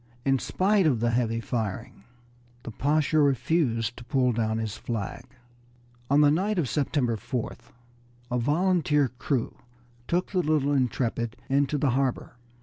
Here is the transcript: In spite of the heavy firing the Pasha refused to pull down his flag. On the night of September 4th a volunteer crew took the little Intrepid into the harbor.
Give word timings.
In 0.25 0.39
spite 0.39 0.87
of 0.87 0.99
the 0.99 1.11
heavy 1.11 1.39
firing 1.39 2.05
the 2.63 2.71
Pasha 2.71 3.19
refused 3.19 3.95
to 3.97 4.03
pull 4.03 4.31
down 4.31 4.57
his 4.57 4.75
flag. 4.75 5.25
On 6.09 6.21
the 6.21 6.31
night 6.31 6.57
of 6.57 6.67
September 6.67 7.17
4th 7.17 7.71
a 8.31 8.39
volunteer 8.39 9.09
crew 9.19 9.59
took 10.07 10.31
the 10.31 10.39
little 10.41 10.73
Intrepid 10.73 11.35
into 11.49 11.77
the 11.77 11.91
harbor. 11.91 12.35